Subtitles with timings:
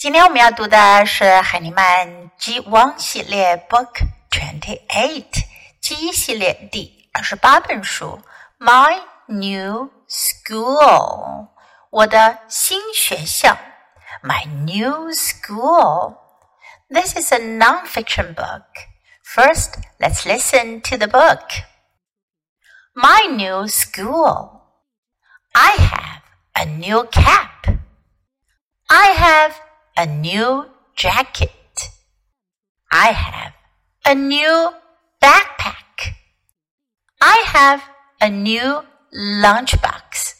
[0.00, 3.92] 今天我们要读的是海尼曼 G One 系列 Book
[4.30, 5.44] Twenty Eight
[5.80, 8.20] G 一系列第二十八本书《
[8.64, 11.48] My New School》
[11.90, 13.56] 我的新学校
[14.22, 18.62] My New School。This is a non-fiction book.
[19.24, 21.64] First, let's listen to the book.
[22.94, 24.62] My new school.
[25.52, 26.22] I have
[26.54, 27.49] a new cap.
[29.96, 30.66] I have a new
[30.96, 31.90] jacket.
[32.92, 33.52] I have
[34.04, 34.72] a new
[35.22, 36.14] backpack.
[37.20, 37.82] I have
[38.20, 38.82] a new
[39.14, 40.34] lunchbox.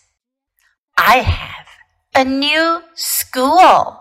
[0.96, 1.66] I have
[2.14, 4.00] a new school.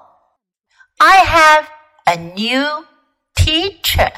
[1.00, 1.70] I have
[2.08, 2.86] a new
[3.36, 4.12] teacher.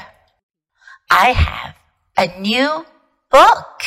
[1.10, 1.74] I have
[2.16, 2.84] a new
[3.30, 3.82] book.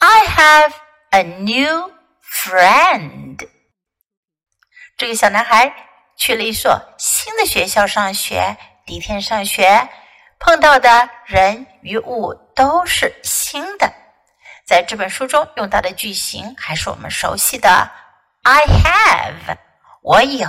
[0.00, 0.80] I have
[1.12, 3.48] a new friend.
[4.96, 5.83] 这个小男孩
[6.17, 8.57] 去了一所新的学校上学。
[8.85, 9.89] 第一天上学，
[10.39, 13.91] 碰到的人与物都是新的。
[14.65, 17.89] 在这本书中用到的句型还是我们熟悉的
[18.43, 19.57] "I have"，
[20.01, 20.47] 我有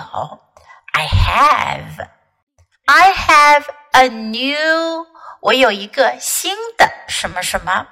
[0.92, 5.06] "I have"，I have a new，
[5.40, 7.86] 我有一个新的什么什么，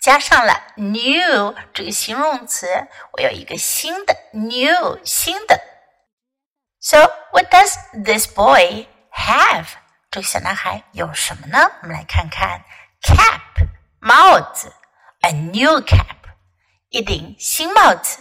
[0.00, 5.60] 加上了 new 这个形容词，我有一个新的 new 新的。
[6.79, 6.99] So
[7.31, 9.67] what does this boy have？
[10.11, 11.71] 这个小男孩有什么呢？
[11.81, 12.63] 我们来看看：
[13.01, 13.67] cap
[13.99, 14.73] 帽子，
[15.21, 16.15] a new cap
[16.89, 18.19] 一顶新帽子；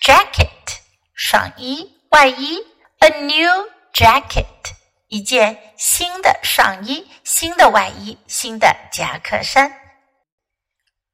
[0.00, 0.80] jacket
[1.14, 2.66] 上衣外衣，
[2.98, 4.74] a new jacket
[5.08, 9.70] 一件新的上衣、新的外衣、新的夹克衫；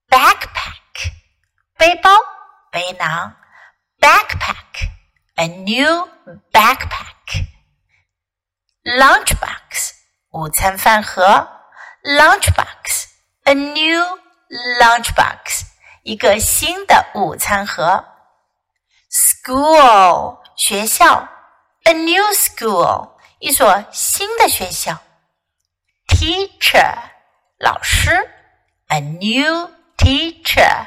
[0.08, 1.12] backpack
[1.76, 2.10] 背包
[2.72, 3.41] 背囊，backpack。
[5.42, 6.08] a new
[6.52, 7.46] backpack.
[8.84, 9.92] Lunchbox
[10.30, 11.48] 午餐饭盒，
[12.02, 13.06] lunchbox
[13.44, 14.18] a new
[14.80, 15.62] lunchbox
[16.02, 18.04] 一个新的午餐盒。
[19.10, 21.28] School 学校，
[21.84, 24.98] a new school 一所新的学校。
[26.06, 26.94] Teacher
[27.58, 28.30] 老师，
[28.88, 30.86] a new teacher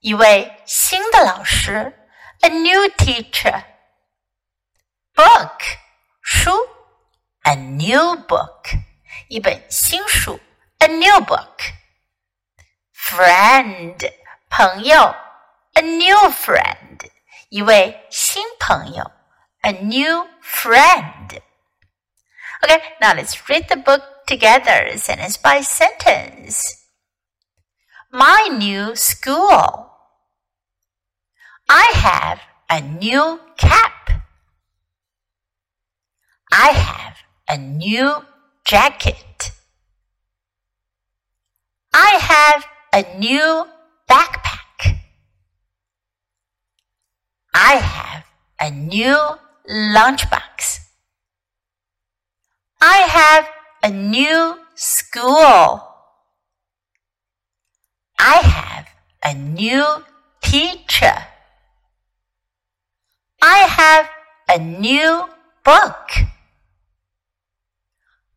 [0.00, 1.94] 一位新的老师。
[2.40, 3.64] a new teacher.
[5.14, 5.58] Book
[6.22, 6.52] 书，
[7.42, 8.70] a new book
[9.28, 10.38] 一本新书，
[10.78, 11.72] a new book.
[12.94, 13.96] Friend
[14.48, 15.14] 朋友，
[15.74, 17.10] a new friend
[17.48, 19.10] 一位新朋友，
[19.62, 21.40] a new friend.
[22.62, 26.76] Okay, now let's read the book together, sentence by sentence.
[28.10, 29.90] My new school.
[31.68, 33.51] I have a new cap.
[36.51, 37.17] I have
[37.49, 38.23] a new
[38.65, 39.51] jacket.
[41.93, 43.67] I have a new
[44.09, 44.99] backpack.
[47.53, 48.25] I have
[48.59, 49.17] a new
[49.69, 50.79] lunchbox.
[52.81, 53.47] I have
[53.83, 55.87] a new school.
[58.19, 58.87] I have
[59.23, 59.85] a new
[60.41, 61.27] teacher.
[63.41, 64.09] I have
[64.49, 65.29] a new
[65.63, 66.32] book.